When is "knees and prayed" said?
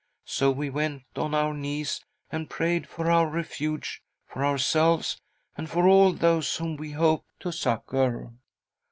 1.53-2.87